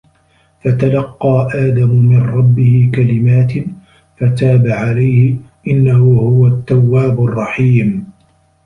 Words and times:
فَتَلَقَّىٰ 0.63 1.47
آدَمُ 1.55 2.05
مِنْ 2.05 2.21
رَبِّهِ 2.29 2.89
كَلِمَاتٍ 2.95 3.51
فَتَابَ 4.17 4.67
عَلَيْهِ 4.67 5.35
ۚ 5.35 5.39
إِنَّهُ 5.67 5.97
هُوَ 5.97 6.47
التَّوَّابُ 6.47 7.23
الرَّحِيمُ 7.25 8.07